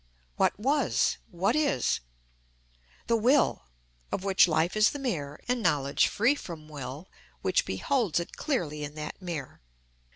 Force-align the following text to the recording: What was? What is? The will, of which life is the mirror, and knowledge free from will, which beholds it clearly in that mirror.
What 0.35 0.59
was? 0.59 1.17
What 1.29 1.55
is? 1.55 1.99
The 3.05 3.15
will, 3.15 3.65
of 4.11 4.23
which 4.23 4.47
life 4.47 4.75
is 4.75 4.89
the 4.89 4.97
mirror, 4.97 5.39
and 5.47 5.61
knowledge 5.61 6.07
free 6.07 6.33
from 6.33 6.67
will, 6.67 7.07
which 7.43 7.65
beholds 7.67 8.19
it 8.19 8.35
clearly 8.35 8.83
in 8.83 8.95
that 8.95 9.21
mirror. 9.21 9.61